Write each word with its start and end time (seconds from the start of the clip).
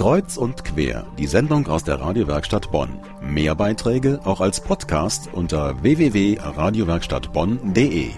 Kreuz 0.00 0.36
und 0.38 0.64
quer, 0.64 1.06
die 1.18 1.26
Sendung 1.26 1.66
aus 1.66 1.84
der 1.84 2.00
Radiowerkstatt 2.00 2.72
Bonn. 2.72 2.98
Mehr 3.20 3.54
Beiträge 3.54 4.22
auch 4.24 4.40
als 4.40 4.62
Podcast 4.62 5.28
unter 5.34 5.82
www.radiowerkstattbonn.de. 5.82 8.08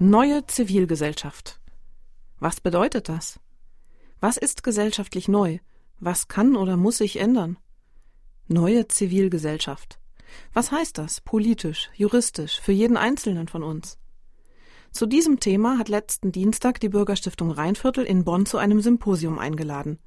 Neue 0.00 0.44
Zivilgesellschaft. 0.46 1.60
Was 2.40 2.60
bedeutet 2.60 3.08
das? 3.08 3.38
Was 4.18 4.38
ist 4.38 4.64
gesellschaftlich 4.64 5.28
neu? 5.28 5.58
Was 6.00 6.26
kann 6.26 6.56
oder 6.56 6.76
muss 6.76 6.98
sich 6.98 7.20
ändern? 7.20 7.58
Neue 8.48 8.88
Zivilgesellschaft. 8.88 10.00
Was 10.52 10.72
heißt 10.72 10.98
das 10.98 11.20
politisch, 11.20 11.90
juristisch, 11.94 12.60
für 12.60 12.72
jeden 12.72 12.96
Einzelnen 12.96 13.46
von 13.46 13.62
uns? 13.62 14.00
Zu 14.90 15.06
diesem 15.06 15.38
Thema 15.38 15.78
hat 15.78 15.88
letzten 15.88 16.32
Dienstag 16.32 16.80
die 16.80 16.88
Bürgerstiftung 16.88 17.52
Rheinviertel 17.52 18.04
in 18.04 18.24
Bonn 18.24 18.46
zu 18.46 18.58
einem 18.58 18.80
Symposium 18.80 19.38
eingeladen. 19.38 20.00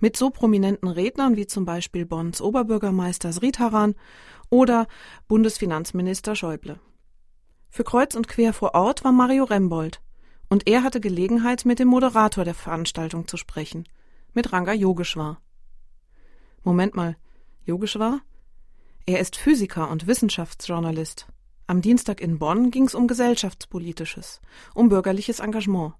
Mit 0.00 0.16
so 0.16 0.30
prominenten 0.30 0.88
Rednern 0.88 1.36
wie 1.36 1.46
zum 1.46 1.64
Beispiel 1.64 2.06
Bonns 2.06 2.40
Oberbürgermeister 2.40 3.32
Sritharan 3.32 3.94
oder 4.50 4.86
Bundesfinanzminister 5.26 6.34
Schäuble. 6.34 6.80
Für 7.70 7.84
Kreuz 7.84 8.14
und 8.14 8.28
Quer 8.28 8.52
vor 8.52 8.74
Ort 8.74 9.04
war 9.04 9.12
Mario 9.12 9.44
Rembold 9.44 10.00
und 10.48 10.66
er 10.66 10.82
hatte 10.82 11.00
Gelegenheit, 11.00 11.64
mit 11.64 11.78
dem 11.78 11.88
Moderator 11.88 12.44
der 12.44 12.54
Veranstaltung 12.54 13.28
zu 13.28 13.36
sprechen, 13.36 13.84
mit 14.32 14.52
Ranga 14.52 14.72
Yogeshwar. 14.72 15.40
Moment 16.64 16.94
mal, 16.94 17.16
Yogeshwar? 17.64 18.20
Er 19.06 19.20
ist 19.20 19.36
Physiker 19.36 19.90
und 19.90 20.06
Wissenschaftsjournalist. 20.06 21.26
Am 21.66 21.82
Dienstag 21.82 22.20
in 22.20 22.38
Bonn 22.38 22.70
ging 22.70 22.84
es 22.84 22.94
um 22.94 23.06
gesellschaftspolitisches, 23.06 24.40
um 24.74 24.88
bürgerliches 24.88 25.40
Engagement. 25.40 25.94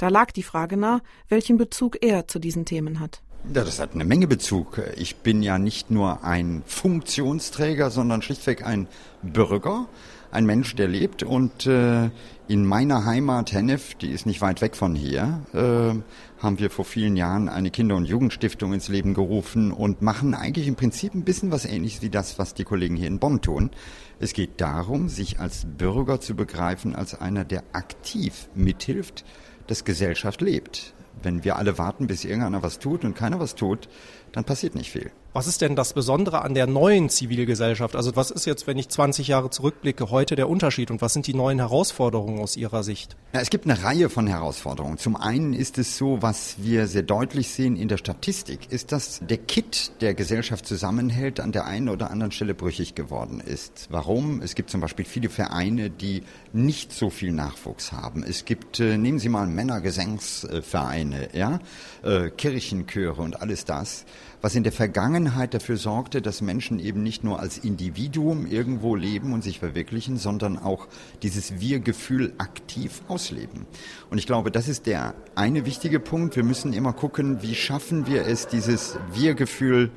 Da 0.00 0.08
lag 0.08 0.30
die 0.32 0.42
Frage 0.42 0.78
nah, 0.78 1.02
welchen 1.28 1.58
Bezug 1.58 1.98
er 2.00 2.26
zu 2.26 2.38
diesen 2.38 2.64
Themen 2.64 3.00
hat. 3.00 3.20
Ja, 3.54 3.64
das 3.64 3.78
hat 3.80 3.92
eine 3.92 4.06
Menge 4.06 4.26
Bezug. 4.26 4.80
Ich 4.96 5.16
bin 5.16 5.42
ja 5.42 5.58
nicht 5.58 5.90
nur 5.90 6.24
ein 6.24 6.62
Funktionsträger, 6.64 7.90
sondern 7.90 8.22
schlichtweg 8.22 8.64
ein 8.64 8.88
Bürger, 9.22 9.88
ein 10.30 10.46
Mensch, 10.46 10.74
der 10.74 10.88
lebt. 10.88 11.22
Und 11.22 11.66
äh, 11.66 12.08
in 12.48 12.64
meiner 12.64 13.04
Heimat 13.04 13.52
Hennef, 13.52 13.94
die 13.94 14.10
ist 14.10 14.24
nicht 14.24 14.40
weit 14.40 14.62
weg 14.62 14.74
von 14.74 14.94
hier, 14.94 15.42
äh, 15.52 16.42
haben 16.42 16.58
wir 16.58 16.70
vor 16.70 16.86
vielen 16.86 17.16
Jahren 17.18 17.50
eine 17.50 17.70
Kinder- 17.70 17.96
und 17.96 18.06
Jugendstiftung 18.06 18.72
ins 18.72 18.88
Leben 18.88 19.12
gerufen 19.12 19.70
und 19.70 20.00
machen 20.00 20.32
eigentlich 20.32 20.66
im 20.66 20.76
Prinzip 20.76 21.14
ein 21.14 21.24
bisschen 21.24 21.50
was 21.50 21.66
Ähnliches 21.66 22.00
wie 22.00 22.08
das, 22.08 22.38
was 22.38 22.54
die 22.54 22.64
Kollegen 22.64 22.96
hier 22.96 23.08
in 23.08 23.18
Bonn 23.18 23.42
tun. 23.42 23.70
Es 24.18 24.32
geht 24.32 24.62
darum, 24.62 25.10
sich 25.10 25.40
als 25.40 25.66
Bürger 25.66 26.22
zu 26.22 26.34
begreifen, 26.34 26.94
als 26.94 27.20
einer, 27.20 27.44
der 27.44 27.64
aktiv 27.72 28.48
mithilft, 28.54 29.26
dass 29.70 29.84
Gesellschaft 29.84 30.40
lebt. 30.40 30.92
Wenn 31.22 31.44
wir 31.44 31.56
alle 31.56 31.78
warten, 31.78 32.08
bis 32.08 32.24
irgendeiner 32.24 32.62
was 32.62 32.80
tut 32.80 33.04
und 33.04 33.14
keiner 33.14 33.38
was 33.38 33.54
tut, 33.54 33.88
dann 34.32 34.44
passiert 34.44 34.74
nicht 34.74 34.90
viel. 34.90 35.12
Was 35.32 35.46
ist 35.46 35.60
denn 35.60 35.76
das 35.76 35.92
Besondere 35.92 36.42
an 36.42 36.54
der 36.54 36.66
neuen 36.66 37.08
Zivilgesellschaft? 37.08 37.94
Also 37.94 38.16
was 38.16 38.32
ist 38.32 38.46
jetzt, 38.46 38.66
wenn 38.66 38.78
ich 38.78 38.88
20 38.88 39.28
Jahre 39.28 39.48
zurückblicke, 39.48 40.10
heute 40.10 40.34
der 40.34 40.48
Unterschied 40.48 40.90
und 40.90 41.02
was 41.02 41.12
sind 41.12 41.28
die 41.28 41.34
neuen 41.34 41.60
Herausforderungen 41.60 42.40
aus 42.40 42.56
Ihrer 42.56 42.82
Sicht? 42.82 43.16
Ja, 43.32 43.40
es 43.40 43.48
gibt 43.48 43.64
eine 43.64 43.80
Reihe 43.80 44.10
von 44.10 44.26
Herausforderungen. 44.26 44.98
Zum 44.98 45.14
einen 45.14 45.52
ist 45.52 45.78
es 45.78 45.96
so, 45.96 46.20
was 46.20 46.56
wir 46.58 46.88
sehr 46.88 47.04
deutlich 47.04 47.50
sehen 47.50 47.76
in 47.76 47.86
der 47.86 47.98
Statistik, 47.98 48.72
ist, 48.72 48.90
dass 48.90 49.20
der 49.20 49.38
Kit, 49.38 49.92
der 50.00 50.14
Gesellschaft 50.14 50.66
zusammenhält, 50.66 51.38
an 51.38 51.52
der 51.52 51.64
einen 51.64 51.90
oder 51.90 52.10
anderen 52.10 52.32
Stelle 52.32 52.54
brüchig 52.54 52.96
geworden 52.96 53.38
ist. 53.38 53.86
Warum? 53.88 54.42
Es 54.42 54.56
gibt 54.56 54.70
zum 54.70 54.80
Beispiel 54.80 55.04
viele 55.04 55.28
Vereine, 55.28 55.90
die 55.90 56.24
nicht 56.52 56.92
so 56.92 57.08
viel 57.08 57.30
Nachwuchs 57.30 57.92
haben. 57.92 58.24
Es 58.24 58.44
gibt, 58.44 58.80
äh, 58.80 58.98
nehmen 58.98 59.20
Sie 59.20 59.28
mal 59.28 59.46
Männergesangsvereine, 59.46 61.28
ja, 61.34 61.60
äh, 62.02 62.30
Kirchenchöre 62.30 63.22
und 63.22 63.40
alles 63.40 63.64
das 63.64 64.06
was 64.40 64.54
in 64.54 64.62
der 64.62 64.72
Vergangenheit 64.72 65.54
dafür 65.54 65.76
sorgte, 65.76 66.22
dass 66.22 66.40
Menschen 66.40 66.78
eben 66.78 67.02
nicht 67.02 67.24
nur 67.24 67.40
als 67.40 67.58
Individuum 67.58 68.46
irgendwo 68.46 68.96
leben 68.96 69.32
und 69.32 69.42
sich 69.42 69.58
verwirklichen, 69.58 70.16
sondern 70.16 70.58
auch 70.58 70.88
dieses 71.22 71.60
Wir-Gefühl 71.60 72.32
aktiv 72.38 73.02
ausleben. 73.08 73.66
Und 74.10 74.18
ich 74.18 74.26
glaube, 74.26 74.50
das 74.50 74.68
ist 74.68 74.86
der 74.86 75.14
eine 75.34 75.66
wichtige 75.66 76.00
Punkt. 76.00 76.36
Wir 76.36 76.44
müssen 76.44 76.72
immer 76.72 76.92
gucken, 76.92 77.42
wie 77.42 77.54
schaffen 77.54 78.06
wir 78.06 78.26
es, 78.26 78.48
dieses 78.48 78.98
Wir-Gefühl 79.12 79.90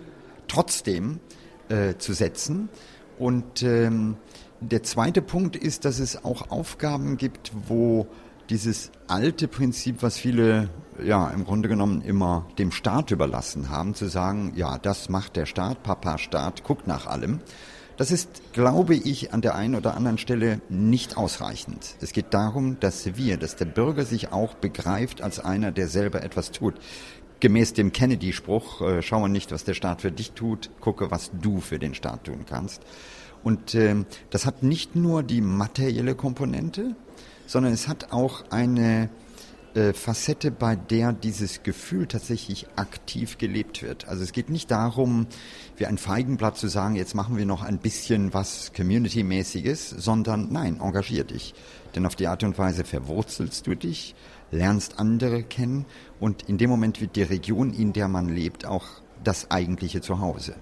trotzdem 0.47 1.19
äh, 1.69 1.95
zu 1.97 2.13
setzen. 2.13 2.69
Und 3.17 3.63
ähm, 3.63 4.17
der 4.59 4.83
zweite 4.83 5.21
Punkt 5.21 5.55
ist, 5.55 5.85
dass 5.85 5.99
es 5.99 6.23
auch 6.23 6.49
Aufgaben 6.49 7.17
gibt, 7.17 7.51
wo 7.67 8.07
dieses 8.49 8.91
alte 9.07 9.47
Prinzip, 9.47 10.01
was 10.01 10.17
viele 10.17 10.69
ja 11.03 11.29
im 11.29 11.45
Grunde 11.45 11.69
genommen 11.69 12.01
immer 12.01 12.45
dem 12.57 12.71
Staat 12.71 13.11
überlassen 13.11 13.69
haben, 13.69 13.95
zu 13.95 14.07
sagen, 14.07 14.53
ja, 14.55 14.77
das 14.77 15.09
macht 15.09 15.35
der 15.35 15.45
Staat, 15.45 15.83
Papa 15.83 16.17
Staat, 16.17 16.63
guckt 16.63 16.87
nach 16.87 17.07
allem. 17.07 17.39
Das 17.95 18.09
ist, 18.09 18.53
glaube 18.53 18.95
ich, 18.95 19.33
an 19.33 19.41
der 19.41 19.55
einen 19.55 19.75
oder 19.75 19.95
anderen 19.95 20.17
Stelle 20.17 20.61
nicht 20.67 21.15
ausreichend. 21.15 21.95
Es 22.01 22.11
geht 22.11 22.33
darum, 22.33 22.79
dass 22.79 23.15
wir, 23.15 23.37
dass 23.37 23.55
der 23.55 23.65
Bürger 23.65 24.03
sich 24.03 24.31
auch 24.31 24.55
begreift 24.55 25.21
als 25.21 25.39
einer, 25.39 25.71
der 25.71 25.87
selber 25.87 26.23
etwas 26.23 26.51
tut. 26.51 26.75
Gemäß 27.39 27.73
dem 27.73 27.91
Kennedy-Spruch, 27.91 28.81
äh, 28.81 29.01
schaue 29.03 29.29
nicht, 29.29 29.51
was 29.51 29.63
der 29.63 29.75
Staat 29.75 30.01
für 30.01 30.11
dich 30.11 30.31
tut, 30.31 30.71
gucke, 30.79 31.11
was 31.11 31.31
du 31.39 31.59
für 31.59 31.77
den 31.77 31.93
Staat 31.93 32.23
tun 32.23 32.45
kannst. 32.49 32.81
Und 33.43 33.75
äh, 33.75 33.95
das 34.31 34.45
hat 34.45 34.63
nicht 34.63 34.95
nur 34.95 35.21
die 35.21 35.41
materielle 35.41 36.15
Komponente, 36.15 36.95
sondern 37.45 37.73
es 37.73 37.87
hat 37.87 38.11
auch 38.11 38.43
eine 38.49 39.09
äh, 39.75 39.93
Facette, 39.93 40.51
bei 40.51 40.75
der 40.75 41.13
dieses 41.13 41.63
Gefühl 41.63 42.05
tatsächlich 42.05 42.67
aktiv 42.75 43.39
gelebt 43.39 43.81
wird. 43.81 44.07
Also 44.07 44.21
es 44.23 44.31
geht 44.31 44.49
nicht 44.49 44.69
darum, 44.69 45.25
wie 45.77 45.87
ein 45.87 45.97
Feigenblatt 45.97 46.57
zu 46.57 46.67
sagen, 46.67 46.95
jetzt 46.95 47.15
machen 47.15 47.37
wir 47.37 47.45
noch 47.47 47.63
ein 47.63 47.79
bisschen 47.79 48.33
was 48.33 48.71
Community-mäßiges, 48.73 49.89
sondern 49.89 50.51
nein, 50.51 50.79
engagier 50.79 51.23
dich. 51.23 51.55
Denn 51.95 52.05
auf 52.05 52.15
die 52.15 52.27
Art 52.27 52.43
und 52.43 52.57
Weise 52.59 52.83
verwurzelst 52.83 53.65
du 53.65 53.75
dich, 53.75 54.13
lernst 54.51 54.99
andere 54.99 55.41
kennen 55.41 55.85
und 56.19 56.43
in 56.43 56.59
dem 56.59 56.69
Moment 56.69 57.01
wird 57.01 57.15
die 57.15 57.23
Region, 57.23 57.73
in 57.73 57.93
der 57.93 58.07
man 58.07 58.29
lebt, 58.29 58.65
auch 58.65 58.85
das 59.23 59.49
eigentliche 59.49 60.01
Zuhause. 60.01 60.55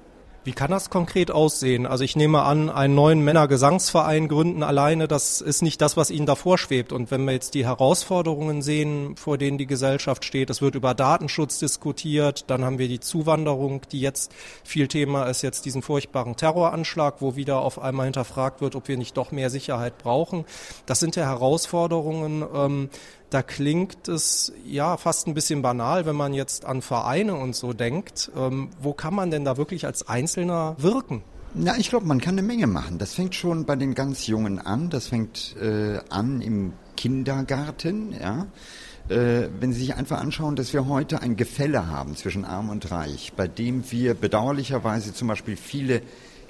Wie 0.43 0.53
kann 0.53 0.71
das 0.71 0.89
konkret 0.89 1.29
aussehen? 1.29 1.85
Also 1.85 2.03
ich 2.03 2.15
nehme 2.15 2.41
an, 2.41 2.71
einen 2.71 2.95
neuen 2.95 3.23
Männergesangsverein 3.23 4.27
gründen 4.27 4.63
alleine, 4.63 5.07
das 5.07 5.39
ist 5.39 5.61
nicht 5.61 5.79
das, 5.81 5.97
was 5.97 6.09
Ihnen 6.09 6.25
da 6.25 6.33
vorschwebt. 6.33 6.91
Und 6.91 7.11
wenn 7.11 7.25
wir 7.25 7.33
jetzt 7.33 7.53
die 7.53 7.63
Herausforderungen 7.63 8.63
sehen, 8.63 9.15
vor 9.17 9.37
denen 9.37 9.59
die 9.59 9.67
Gesellschaft 9.67 10.25
steht, 10.25 10.49
es 10.49 10.59
wird 10.59 10.73
über 10.73 10.95
Datenschutz 10.95 11.59
diskutiert, 11.59 12.49
dann 12.49 12.65
haben 12.65 12.79
wir 12.79 12.87
die 12.87 12.99
Zuwanderung, 12.99 13.81
die 13.91 14.01
jetzt 14.01 14.33
viel 14.63 14.87
Thema 14.87 15.25
ist, 15.25 15.43
jetzt 15.43 15.65
diesen 15.65 15.83
furchtbaren 15.83 16.35
Terroranschlag, 16.35 17.17
wo 17.19 17.35
wieder 17.35 17.61
auf 17.61 17.77
einmal 17.77 18.05
hinterfragt 18.05 18.61
wird, 18.61 18.75
ob 18.75 18.87
wir 18.87 18.97
nicht 18.97 19.17
doch 19.17 19.31
mehr 19.31 19.51
Sicherheit 19.51 19.99
brauchen. 19.99 20.45
Das 20.87 20.99
sind 20.99 21.15
ja 21.15 21.25
Herausforderungen, 21.25 22.43
ähm, 22.51 22.89
da 23.31 23.41
klingt 23.41 24.09
es 24.09 24.51
ja 24.65 24.97
fast 24.97 25.25
ein 25.25 25.33
bisschen 25.33 25.61
banal, 25.61 26.05
wenn 26.05 26.17
man 26.17 26.33
jetzt 26.33 26.65
an 26.65 26.81
Vereine 26.81 27.35
und 27.35 27.55
so 27.55 27.71
denkt. 27.73 28.29
Ähm, 28.35 28.69
wo 28.81 28.93
kann 28.93 29.15
man 29.15 29.31
denn 29.31 29.45
da 29.45 29.55
wirklich 29.55 29.85
als 29.85 30.07
Einzelner 30.07 30.75
wirken? 30.77 31.23
Na, 31.53 31.77
ich 31.77 31.89
glaube, 31.89 32.05
man 32.05 32.19
kann 32.19 32.35
eine 32.35 32.45
Menge 32.45 32.67
machen. 32.67 32.97
Das 32.97 33.13
fängt 33.13 33.33
schon 33.33 33.65
bei 33.65 33.77
den 33.77 33.95
ganz 33.95 34.27
Jungen 34.27 34.59
an. 34.59 34.89
Das 34.89 35.07
fängt 35.07 35.55
äh, 35.61 35.99
an 36.09 36.41
im 36.41 36.73
Kindergarten, 36.97 38.13
ja. 38.13 38.47
Äh, 39.09 39.49
wenn 39.59 39.73
Sie 39.73 39.79
sich 39.79 39.95
einfach 39.95 40.19
anschauen, 40.19 40.55
dass 40.57 40.73
wir 40.73 40.87
heute 40.87 41.21
ein 41.21 41.37
Gefälle 41.37 41.87
haben 41.87 42.15
zwischen 42.15 42.45
Arm 42.45 42.69
und 42.69 42.91
Reich, 42.91 43.33
bei 43.35 43.47
dem 43.47 43.89
wir 43.91 44.13
bedauerlicherweise 44.13 45.13
zum 45.13 45.29
Beispiel 45.29 45.55
viele 45.55 46.01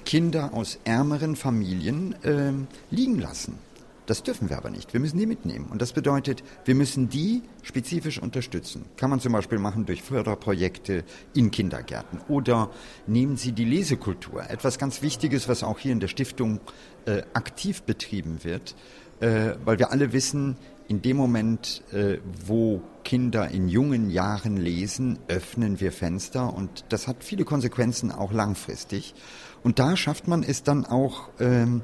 Kinder 0.04 0.50
aus 0.52 0.78
ärmeren 0.84 1.36
Familien 1.36 2.14
äh, 2.24 2.52
liegen 2.90 3.20
lassen. 3.20 3.58
Das 4.06 4.22
dürfen 4.22 4.50
wir 4.50 4.58
aber 4.58 4.70
nicht. 4.70 4.92
Wir 4.92 5.00
müssen 5.00 5.18
die 5.18 5.26
mitnehmen. 5.26 5.66
Und 5.70 5.80
das 5.80 5.92
bedeutet, 5.92 6.42
wir 6.64 6.74
müssen 6.74 7.08
die 7.08 7.42
spezifisch 7.62 8.20
unterstützen. 8.20 8.84
Kann 8.96 9.10
man 9.10 9.20
zum 9.20 9.32
Beispiel 9.32 9.58
machen 9.58 9.86
durch 9.86 10.02
Förderprojekte 10.02 11.04
in 11.34 11.50
Kindergärten. 11.50 12.20
Oder 12.28 12.70
nehmen 13.06 13.36
Sie 13.36 13.52
die 13.52 13.64
Lesekultur. 13.64 14.48
Etwas 14.50 14.78
ganz 14.78 15.02
Wichtiges, 15.02 15.48
was 15.48 15.62
auch 15.62 15.78
hier 15.78 15.92
in 15.92 16.00
der 16.00 16.08
Stiftung 16.08 16.60
äh, 17.06 17.22
aktiv 17.32 17.82
betrieben 17.82 18.42
wird. 18.42 18.74
Äh, 19.20 19.54
weil 19.64 19.78
wir 19.78 19.92
alle 19.92 20.12
wissen, 20.12 20.56
in 20.92 21.00
dem 21.00 21.16
Moment, 21.16 21.82
äh, 21.90 22.18
wo 22.44 22.82
Kinder 23.02 23.48
in 23.48 23.70
jungen 23.70 24.10
Jahren 24.10 24.58
lesen, 24.58 25.18
öffnen 25.26 25.80
wir 25.80 25.90
Fenster. 25.90 26.52
Und 26.52 26.84
das 26.90 27.08
hat 27.08 27.24
viele 27.24 27.46
Konsequenzen 27.46 28.12
auch 28.12 28.30
langfristig. 28.30 29.14
Und 29.62 29.78
da 29.78 29.96
schafft 29.96 30.28
man 30.28 30.42
es 30.42 30.64
dann 30.64 30.84
auch, 30.84 31.30
ähm, 31.40 31.80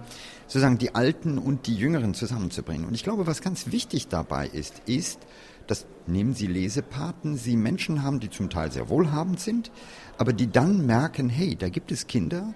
sozusagen 0.47 0.77
die 0.77 0.95
Alten 0.95 1.39
und 1.39 1.67
die 1.67 1.75
Jüngeren 1.75 2.13
zusammenzubringen. 2.13 2.87
Und 2.87 2.95
ich 2.95 3.03
glaube, 3.03 3.27
was 3.27 3.41
ganz 3.41 3.73
wichtig 3.73 4.09
dabei 4.09 4.47
ist, 4.47 4.83
ist, 4.85 5.21
dass 5.67 5.87
nehmen 6.07 6.35
Sie 6.35 6.47
Lesepaten, 6.47 7.39
Sie 7.39 7.57
Menschen 7.57 8.03
haben, 8.03 8.21
die 8.21 8.29
zum 8.29 8.51
Teil 8.51 8.71
sehr 8.71 8.91
wohlhabend 8.91 9.41
sind, 9.41 9.71
aber 10.19 10.35
die 10.35 10.53
dann 10.53 10.85
merken, 10.85 11.31
hey, 11.31 11.57
da 11.57 11.71
gibt 11.71 11.93
es 11.93 12.09
Kinder, 12.09 12.53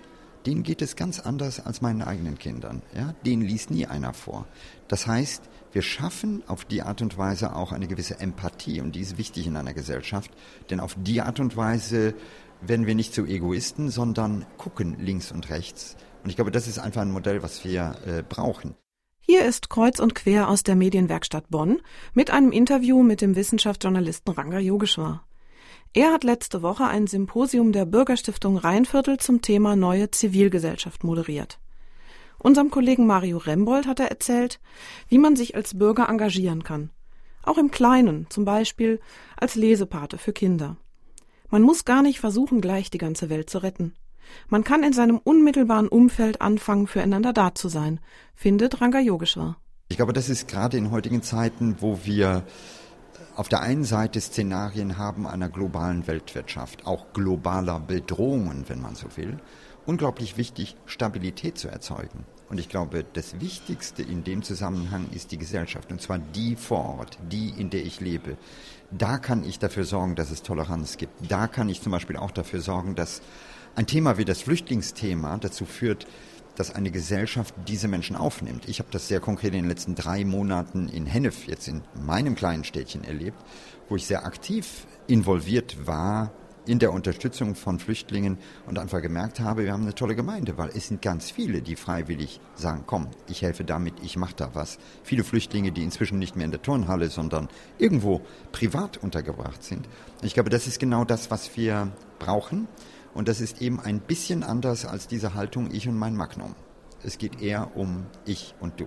denen 0.47 0.63
geht 0.63 0.83
es 0.83 0.97
ganz 0.97 1.21
anders 1.21 1.65
als 1.65 1.81
meinen 1.81 2.03
eigenen 2.03 2.39
Kindern. 2.39 2.83
Ja? 2.95 3.15
Denen 3.25 3.43
liest 3.43 3.71
nie 3.71 3.87
einer 3.87 4.13
vor. 4.13 4.47
Das 4.89 5.07
heißt, 5.07 5.43
wir 5.73 5.83
schaffen 5.83 6.43
auf 6.47 6.65
die 6.65 6.83
Art 6.83 7.01
und 7.01 7.17
Weise 7.17 7.57
auch 7.57 7.73
eine 7.73 7.87
gewisse 7.87 8.21
Empathie 8.21 8.81
und 8.81 8.95
die 8.95 9.01
ist 9.01 9.19
wichtig 9.19 9.47
in 9.47 9.57
einer 9.57 9.73
Gesellschaft, 9.73 10.31
denn 10.71 10.81
auf 10.81 10.97
die 10.99 11.23
Art 11.23 11.41
und 11.41 11.57
Weise 11.57 12.15
werden 12.61 12.87
wir 12.87 12.95
nicht 12.95 13.15
zu 13.15 13.25
Egoisten, 13.25 13.91
sondern 13.91 14.47
gucken 14.59 14.97
links 15.01 15.33
und 15.33 15.51
rechts. 15.51 15.97
Und 16.23 16.31
ich 16.31 16.37
glaube, 16.37 16.51
das 16.51 16.69
ist 16.69 16.79
einfach 16.79 17.03
ein 17.03 17.11
Modell, 17.11 17.43
was 17.43 17.65
wir 17.65 17.97
äh, 18.07 18.23
brauchen. 18.23 18.77
Hier 19.21 19.45
ist 19.45 19.71
Kreuz 19.71 19.99
und 19.99 20.15
Quer 20.15 20.49
aus 20.49 20.63
der 20.63 20.77
Medienwerkstatt 20.77 21.49
Bonn 21.49 21.81
mit 22.13 22.31
einem 22.31 22.53
Interview 22.53 23.03
mit 23.03 23.21
dem 23.21 23.37
Wissenschaftsjournalisten 23.37 24.35
Ranga 24.35 24.59
Yogeshwar. 24.59 25.25
Er 25.95 26.11
hat 26.11 26.25
letzte 26.25 26.63
Woche 26.63 26.87
ein 26.87 27.07
Symposium 27.07 27.71
der 27.73 27.85
Bürgerstiftung 27.85 28.57
Rheinviertel 28.57 29.19
zum 29.19 29.43
Thema 29.43 29.77
neue 29.77 30.11
Zivilgesellschaft 30.11 31.05
moderiert. 31.05 31.59
Unserem 32.39 32.71
Kollegen 32.71 33.07
Mario 33.07 33.37
Rembold 33.37 33.87
hat 33.87 34.01
er 34.01 34.11
erzählt, 34.11 34.59
wie 35.09 35.19
man 35.19 35.37
sich 35.37 35.55
als 35.55 35.77
Bürger 35.77 36.09
engagieren 36.09 36.65
kann. 36.65 36.89
Auch 37.43 37.59
im 37.59 37.71
Kleinen, 37.71 38.27
zum 38.31 38.47
Beispiel 38.47 39.01
als 39.37 39.55
Lesepate 39.55 40.17
für 40.17 40.33
Kinder. 40.33 40.79
Man 41.51 41.61
muss 41.61 41.85
gar 41.85 42.01
nicht 42.01 42.21
versuchen, 42.21 42.63
gleich 42.63 42.91
die 42.91 42.97
ganze 42.97 43.29
Welt 43.29 43.51
zu 43.51 43.59
retten. 43.59 43.93
Man 44.49 44.65
kann 44.65 44.85
in 44.85 44.95
seinem 44.95 45.19
unmittelbaren 45.19 45.89
Umfeld 45.89 46.41
anfangen, 46.41 46.87
füreinander 46.87 47.35
da 47.35 47.55
zu 47.55 47.69
sein, 47.69 48.01
findet 48.35 48.81
Ranga 48.81 48.99
Yogeshwar. 48.99 49.59
Ich 49.91 49.99
glaube, 49.99 50.15
das 50.15 50.31
ist 50.31 50.49
gerade 50.49 50.79
in 50.79 50.91
heutigen 50.91 51.23
Zeiten, 51.23 51.77
wo 51.81 51.99
wir 52.05 52.45
auf 53.35 53.49
der 53.49 53.61
einen 53.61 53.85
Seite 53.85 54.21
Szenarien 54.21 54.99
haben 54.99 55.27
einer 55.27 55.49
globalen 55.49 56.07
Weltwirtschaft, 56.07 56.87
auch 56.87 57.13
globaler 57.13 57.81
Bedrohungen, 57.81 58.69
wenn 58.69 58.81
man 58.81 58.95
so 58.95 59.07
will, 59.17 59.39
unglaublich 59.87 60.37
wichtig, 60.37 60.77
Stabilität 60.87 61.59
zu 61.59 61.69
erzeugen. 61.69 62.25
Und 62.49 62.59
ich 62.59 62.69
glaube, 62.69 63.05
das 63.11 63.41
Wichtigste 63.41 64.03
in 64.03 64.25
dem 64.25 64.43
Zusammenhang 64.43 65.07
ist 65.13 65.33
die 65.33 65.39
Gesellschaft, 65.39 65.91
und 65.91 66.03
zwar 66.03 66.19
die 66.19 66.57
vor 66.57 66.99
Ort, 66.99 67.19
die, 67.31 67.49
in 67.49 67.71
der 67.71 67.85
ich 67.85 68.01
lebe. 68.01 68.37
Da 68.91 69.17
kann 69.17 69.45
ich 69.45 69.59
dafür 69.59 69.85
sorgen, 69.85 70.15
dass 70.15 70.31
es 70.31 70.43
Toleranz 70.43 70.99
gibt. 70.99 71.31
Da 71.31 71.47
kann 71.47 71.71
ich 71.71 71.81
zum 71.81 71.93
Beispiel 71.93 72.19
auch 72.19 72.31
dafür 72.31 72.61
sorgen, 72.61 72.95
dass 72.95 73.23
ein 73.75 73.87
Thema 73.87 74.19
wie 74.19 74.27
das 74.27 74.43
Flüchtlingsthema 74.43 75.39
dazu 75.39 75.65
führt, 75.65 76.07
dass 76.57 76.75
eine 76.75 76.91
Gesellschaft 76.91 77.55
diese 77.67 77.89
Menschen 77.89 78.17
aufnimmt. 78.17 78.69
Ich 78.69 78.79
habe 78.79 78.91
das 78.91 79.09
sehr 79.09 79.21
konkret 79.21 79.55
in 79.55 79.63
den 79.63 79.69
letzten 79.69 79.95
drei 79.95 80.25
Monaten 80.25 80.89
in 80.89 81.07
Hennef, 81.07 81.47
jetzt 81.47 81.69
in 81.69 81.83
meinem 81.95 82.35
kleinen 82.35 82.65
Städtchen 82.65 83.05
erlebt, 83.05 83.39
wo 83.89 83.97
ich 83.97 84.07
sehr 84.07 84.25
aktiv 84.27 84.87
involviert 85.07 85.87
war 85.87 86.33
in 86.67 86.79
der 86.79 86.93
Unterstützung 86.93 87.55
von 87.55 87.79
Flüchtlingen 87.79 88.39
und 88.67 88.79
einfach 88.79 89.03
gemerkt 89.03 89.41
habe, 89.41 89.65
wir 89.65 89.73
haben 89.73 89.83
eine 89.83 89.95
tolle 89.95 90.15
Gemeinde, 90.15 90.59
weil 90.59 90.71
es 90.71 90.89
sind 90.89 91.03
ganz 91.03 91.31
viele, 91.31 91.61
die 91.61 91.77
freiwillig 91.77 92.41
sagen, 92.55 92.85
komm, 92.87 93.09
ich 93.29 93.43
helfe 93.43 93.65
damit, 93.65 93.95
ich 94.03 94.17
mache 94.17 94.35
da 94.37 94.51
was. 94.55 94.79
Viele 95.03 95.25
Flüchtlinge, 95.25 95.73
die 95.73 95.83
inzwischen 95.83 96.19
nicht 96.19 96.37
mehr 96.37 96.45
in 96.45 96.53
der 96.53 96.63
Turnhalle, 96.63 97.09
sondern 97.11 97.49
irgendwo 97.79 98.21
privat 98.53 98.99
untergebracht 98.99 99.63
sind. 99.63 99.89
Ich 100.23 100.35
glaube, 100.35 100.51
das 100.51 100.67
ist 100.67 100.79
genau 100.79 101.05
das, 101.05 101.31
was 101.31 101.57
wir 101.57 101.91
brauchen. 102.19 102.69
Und 103.15 103.29
das 103.29 103.41
ist 103.41 103.61
eben 103.61 103.81
ein 103.81 104.01
bisschen 104.01 104.43
anders 104.43 104.85
als 104.85 105.07
diese 105.07 105.35
Haltung 105.35 105.71
ich 105.71 105.89
und 105.89 105.99
mein 105.99 106.17
Magnum. 106.17 106.55
Es 107.03 107.19
geht 107.19 107.43
eher 107.43 107.77
um 107.77 108.07
ich 108.25 108.55
und 108.61 108.81
du. 108.81 108.87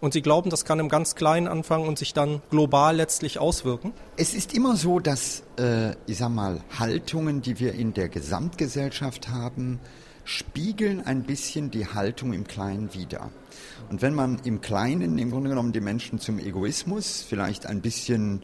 Und 0.00 0.12
Sie 0.12 0.22
glauben, 0.22 0.50
das 0.50 0.64
kann 0.64 0.78
im 0.78 0.88
ganz 0.88 1.14
Kleinen 1.14 1.48
anfangen 1.48 1.86
und 1.86 1.98
sich 1.98 2.12
dann 2.12 2.42
global 2.50 2.96
letztlich 2.96 3.38
auswirken? 3.38 3.92
Es 4.16 4.34
ist 4.34 4.54
immer 4.54 4.76
so, 4.76 4.98
dass, 4.98 5.44
äh, 5.58 5.92
ich 6.06 6.18
sag 6.18 6.30
mal, 6.30 6.60
Haltungen, 6.78 7.42
die 7.42 7.58
wir 7.58 7.74
in 7.74 7.94
der 7.94 8.08
Gesamtgesellschaft 8.08 9.28
haben, 9.28 9.80
spiegeln 10.24 11.04
ein 11.04 11.24
bisschen 11.24 11.70
die 11.70 11.86
Haltung 11.86 12.32
im 12.32 12.46
Kleinen 12.46 12.94
wider. 12.94 13.30
Und 13.90 14.02
wenn 14.02 14.14
man 14.14 14.40
im 14.44 14.60
Kleinen 14.60 15.18
im 15.18 15.30
Grunde 15.30 15.50
genommen 15.50 15.72
die 15.72 15.80
Menschen 15.80 16.18
zum 16.18 16.38
Egoismus 16.38 17.24
vielleicht 17.28 17.66
ein 17.66 17.80
bisschen 17.80 18.42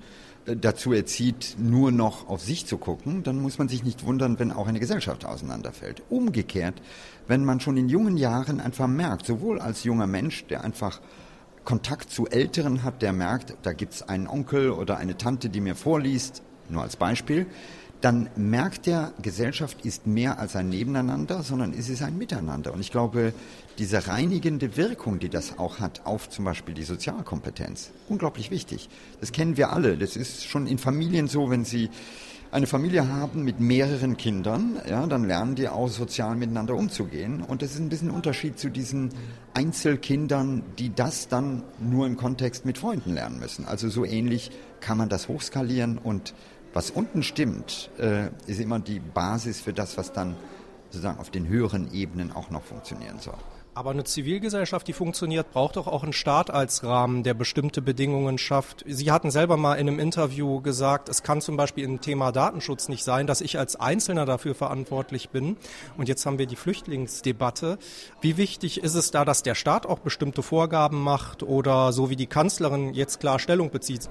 dazu 0.56 0.92
erzieht, 0.92 1.56
nur 1.58 1.92
noch 1.92 2.28
auf 2.28 2.42
sich 2.42 2.66
zu 2.66 2.78
gucken, 2.78 3.22
dann 3.22 3.40
muss 3.40 3.58
man 3.58 3.68
sich 3.68 3.84
nicht 3.84 4.04
wundern, 4.04 4.38
wenn 4.38 4.52
auch 4.52 4.66
eine 4.66 4.80
Gesellschaft 4.80 5.24
auseinanderfällt. 5.24 6.02
Umgekehrt, 6.08 6.80
wenn 7.26 7.44
man 7.44 7.60
schon 7.60 7.76
in 7.76 7.88
jungen 7.88 8.16
Jahren 8.16 8.60
einfach 8.60 8.86
merkt, 8.86 9.26
sowohl 9.26 9.60
als 9.60 9.84
junger 9.84 10.06
Mensch, 10.06 10.46
der 10.46 10.64
einfach 10.64 11.00
Kontakt 11.64 12.10
zu 12.10 12.26
Älteren 12.26 12.82
hat, 12.82 13.02
der 13.02 13.12
merkt, 13.12 13.54
da 13.62 13.72
gibt 13.72 13.92
es 13.92 14.02
einen 14.02 14.26
Onkel 14.26 14.70
oder 14.70 14.96
eine 14.96 15.16
Tante, 15.18 15.50
die 15.50 15.60
mir 15.60 15.74
vorliest, 15.74 16.42
nur 16.70 16.82
als 16.82 16.96
Beispiel, 16.96 17.46
dann 18.00 18.28
merkt 18.36 18.86
der, 18.86 19.12
Gesellschaft 19.20 19.84
ist 19.84 20.06
mehr 20.06 20.38
als 20.38 20.54
ein 20.54 20.68
Nebeneinander, 20.68 21.42
sondern 21.42 21.72
es 21.72 21.88
ist 21.88 22.02
ein 22.02 22.16
Miteinander. 22.16 22.72
Und 22.72 22.80
ich 22.80 22.92
glaube, 22.92 23.32
diese 23.78 24.06
reinigende 24.06 24.76
Wirkung, 24.76 25.18
die 25.18 25.28
das 25.28 25.58
auch 25.58 25.80
hat 25.80 26.06
auf 26.06 26.28
zum 26.28 26.44
Beispiel 26.44 26.74
die 26.74 26.84
Sozialkompetenz, 26.84 27.90
unglaublich 28.08 28.50
wichtig. 28.50 28.88
Das 29.20 29.32
kennen 29.32 29.56
wir 29.56 29.72
alle. 29.72 29.96
Das 29.96 30.16
ist 30.16 30.44
schon 30.46 30.66
in 30.66 30.78
Familien 30.78 31.26
so, 31.26 31.50
wenn 31.50 31.64
Sie 31.64 31.90
eine 32.50 32.66
Familie 32.66 33.08
haben 33.08 33.44
mit 33.44 33.60
mehreren 33.60 34.16
Kindern, 34.16 34.80
ja, 34.88 35.06
dann 35.06 35.24
lernen 35.24 35.54
die 35.54 35.68
auch 35.68 35.88
sozial 35.88 36.34
miteinander 36.34 36.74
umzugehen. 36.74 37.42
Und 37.42 37.60
das 37.62 37.72
ist 37.72 37.80
ein 37.80 37.90
bisschen 37.90 38.08
ein 38.08 38.14
Unterschied 38.14 38.58
zu 38.58 38.70
diesen 38.70 39.10
Einzelkindern, 39.52 40.62
die 40.78 40.94
das 40.94 41.28
dann 41.28 41.62
nur 41.78 42.06
im 42.06 42.16
Kontext 42.16 42.64
mit 42.64 42.78
Freunden 42.78 43.12
lernen 43.12 43.38
müssen. 43.38 43.66
Also 43.66 43.90
so 43.90 44.04
ähnlich 44.04 44.50
kann 44.80 44.96
man 44.96 45.08
das 45.08 45.28
hochskalieren 45.28 45.98
und 45.98 46.32
was 46.72 46.90
unten 46.90 47.22
stimmt, 47.22 47.90
äh, 47.98 48.28
ist 48.46 48.60
immer 48.60 48.78
die 48.78 49.00
Basis 49.00 49.60
für 49.60 49.72
das, 49.72 49.96
was 49.96 50.12
dann 50.12 50.36
sozusagen 50.90 51.18
auf 51.18 51.30
den 51.30 51.48
höheren 51.48 51.92
Ebenen 51.92 52.32
auch 52.32 52.50
noch 52.50 52.62
funktionieren 52.62 53.18
soll. 53.20 53.34
Aber 53.78 53.90
eine 53.90 54.02
Zivilgesellschaft, 54.02 54.88
die 54.88 54.92
funktioniert, 54.92 55.52
braucht 55.52 55.76
doch 55.76 55.86
auch 55.86 56.02
einen 56.02 56.12
Staat 56.12 56.50
als 56.50 56.82
Rahmen, 56.82 57.22
der 57.22 57.34
bestimmte 57.34 57.80
Bedingungen 57.80 58.36
schafft. 58.36 58.84
Sie 58.88 59.12
hatten 59.12 59.30
selber 59.30 59.56
mal 59.56 59.76
in 59.76 59.86
einem 59.86 60.00
Interview 60.00 60.60
gesagt, 60.60 61.08
es 61.08 61.22
kann 61.22 61.40
zum 61.40 61.56
Beispiel 61.56 61.84
im 61.84 62.00
Thema 62.00 62.32
Datenschutz 62.32 62.88
nicht 62.88 63.04
sein, 63.04 63.28
dass 63.28 63.40
ich 63.40 63.56
als 63.56 63.76
Einzelner 63.76 64.26
dafür 64.26 64.56
verantwortlich 64.56 65.30
bin. 65.30 65.56
Und 65.96 66.08
jetzt 66.08 66.26
haben 66.26 66.40
wir 66.40 66.46
die 66.46 66.56
Flüchtlingsdebatte. 66.56 67.78
Wie 68.20 68.36
wichtig 68.36 68.82
ist 68.82 68.96
es 68.96 69.12
da, 69.12 69.24
dass 69.24 69.44
der 69.44 69.54
Staat 69.54 69.86
auch 69.86 70.00
bestimmte 70.00 70.42
Vorgaben 70.42 71.00
macht 71.00 71.44
oder 71.44 71.92
so 71.92 72.10
wie 72.10 72.16
die 72.16 72.26
Kanzlerin 72.26 72.94
jetzt 72.94 73.20
klar 73.20 73.38
Stellung 73.38 73.70
bezieht? 73.70 74.10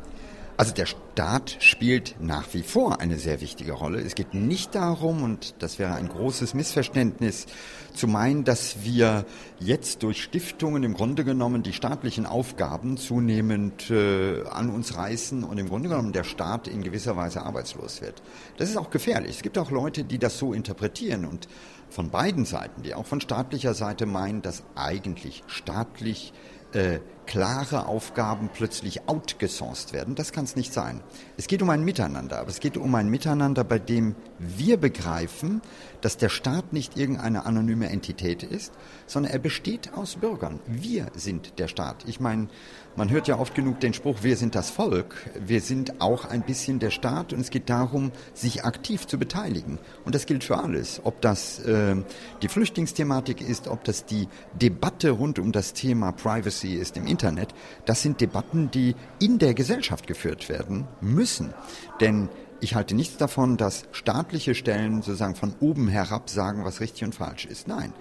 Also 0.57 0.73
der 0.73 0.87
Staat 0.87 1.57
spielt 1.59 2.15
nach 2.19 2.51
wie 2.55 2.63
vor 2.63 2.99
eine 2.99 3.19
sehr 3.19 3.41
wichtige 3.41 3.73
Rolle. 3.73 4.01
Es 4.01 4.15
geht 4.15 4.33
nicht 4.33 4.73
darum, 4.73 5.21
und 5.21 5.53
das 5.59 5.77
wäre 5.77 5.93
ein 5.93 6.09
großes 6.09 6.55
Missverständnis, 6.55 7.45
zu 7.93 8.07
meinen, 8.07 8.43
dass 8.43 8.83
wir 8.83 9.25
jetzt 9.59 10.01
durch 10.01 10.23
Stiftungen 10.23 10.81
im 10.81 10.95
Grunde 10.95 11.23
genommen 11.23 11.61
die 11.61 11.73
staatlichen 11.73 12.25
Aufgaben 12.25 12.97
zunehmend 12.97 13.91
äh, 13.91 14.45
an 14.49 14.71
uns 14.71 14.97
reißen 14.97 15.43
und 15.43 15.59
im 15.59 15.69
Grunde 15.69 15.89
genommen 15.89 16.11
der 16.11 16.23
Staat 16.23 16.67
in 16.67 16.81
gewisser 16.81 17.15
Weise 17.15 17.43
arbeitslos 17.43 18.01
wird. 18.01 18.23
Das 18.57 18.67
ist 18.67 18.77
auch 18.77 18.89
gefährlich. 18.89 19.35
Es 19.35 19.43
gibt 19.43 19.59
auch 19.59 19.69
Leute, 19.69 20.05
die 20.05 20.17
das 20.17 20.39
so 20.39 20.53
interpretieren 20.53 21.25
und 21.25 21.47
von 21.89 22.09
beiden 22.09 22.45
Seiten, 22.45 22.81
die 22.81 22.95
auch 22.95 23.05
von 23.05 23.21
staatlicher 23.21 23.75
Seite 23.75 24.07
meinen, 24.07 24.41
dass 24.41 24.63
eigentlich 24.75 25.43
staatlich 25.45 26.33
äh, 26.73 26.99
klare 27.27 27.85
Aufgaben 27.85 28.49
plötzlich 28.51 29.07
outgesourced 29.07 29.93
werden. 29.93 30.15
Das 30.15 30.31
kann 30.31 30.45
es 30.45 30.55
nicht 30.55 30.73
sein. 30.73 31.01
Es 31.37 31.47
geht 31.47 31.61
um 31.61 31.69
ein 31.69 31.83
Miteinander, 31.83 32.39
aber 32.39 32.49
es 32.49 32.59
geht 32.59 32.77
um 32.77 32.95
ein 32.95 33.09
Miteinander, 33.09 33.63
bei 33.63 33.77
dem 33.77 34.15
wir 34.39 34.77
begreifen, 34.77 35.61
dass 36.01 36.17
der 36.17 36.29
Staat 36.29 36.73
nicht 36.73 36.97
irgendeine 36.97 37.45
anonyme 37.45 37.89
Entität 37.89 38.43
ist, 38.43 38.73
sondern 39.05 39.33
er 39.33 39.39
besteht 39.39 39.93
aus 39.93 40.15
Bürgern. 40.15 40.59
Wir 40.65 41.07
sind 41.15 41.59
der 41.59 41.67
Staat. 41.67 42.05
Ich 42.07 42.19
meine, 42.19 42.47
man 42.95 43.09
hört 43.09 43.27
ja 43.27 43.37
oft 43.37 43.53
genug 43.53 43.79
den 43.79 43.93
Spruch, 43.93 44.23
wir 44.23 44.37
sind 44.37 44.55
das 44.55 44.69
Volk. 44.69 45.15
Wir 45.39 45.61
sind 45.61 46.01
auch 46.01 46.25
ein 46.25 46.41
bisschen 46.41 46.79
der 46.79 46.89
Staat 46.89 47.33
und 47.33 47.39
es 47.39 47.49
geht 47.49 47.69
darum, 47.69 48.11
sich 48.33 48.63
aktiv 48.65 49.05
zu 49.05 49.19
beteiligen. 49.19 49.79
Und 50.05 50.15
das 50.15 50.25
gilt 50.25 50.43
für 50.43 50.57
alles. 50.57 51.01
Ob 51.03 51.21
das 51.21 51.59
äh, 51.59 51.95
die 52.41 52.47
Flüchtlingsthematik 52.47 53.41
ist, 53.41 53.67
ob 53.67 53.83
das 53.83 54.05
die 54.05 54.27
Debatte 54.53 55.11
rund 55.11 55.39
um 55.39 55.51
das 55.51 55.73
Thema 55.73 56.11
Privacy 56.11 56.73
ist 56.73 56.97
im 56.97 57.05
Internet, 57.17 57.55
das 57.85 58.03
sind 58.03 58.21
Debatten, 58.21 58.69
die 58.69 58.95
in 59.19 59.39
der 59.39 59.55
Gesellschaft 59.55 60.05
geführt 60.05 60.49
werden 60.49 60.87
müssen. 61.01 61.51
Denn 61.99 62.29
ich 62.59 62.75
halte 62.75 62.93
nichts 62.93 63.17
davon, 63.17 63.57
dass 63.57 63.85
staatliche 63.91 64.53
Stellen 64.53 65.01
sozusagen 65.01 65.35
von 65.35 65.55
oben 65.59 65.87
herab 65.87 66.29
sagen, 66.29 66.63
was 66.63 66.79
richtig 66.79 67.03
und 67.05 67.15
falsch 67.15 67.45
ist. 67.45 67.67
Nein, 67.67 67.91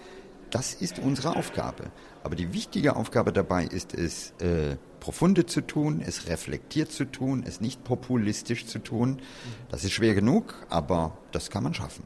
das 0.51 0.75
ist 0.75 0.99
unsere 0.99 1.35
Aufgabe. 1.35 1.85
Aber 2.23 2.37
die 2.37 2.53
wichtige 2.53 2.97
Aufgabe 2.97 3.33
dabei 3.33 3.65
ist 3.65 3.95
es, 3.95 4.33
äh, 4.41 4.77
profunde 5.01 5.47
zu 5.47 5.63
tun, 5.63 6.03
es 6.05 6.29
reflektiert 6.29 6.93
zu 6.93 7.07
tun, 7.07 7.43
es 7.47 7.63
nicht 7.63 7.85
populistisch 7.85 8.67
zu 8.67 8.81
tun. 8.81 9.23
Das 9.71 9.83
ist 9.83 9.93
schwer 9.93 10.15
genug, 10.15 10.55
aber 10.69 11.17
das 11.33 11.49
kann 11.49 11.63
man 11.63 11.73
schaffen. 11.73 12.05